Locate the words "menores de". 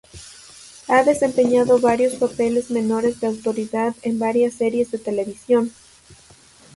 2.71-3.27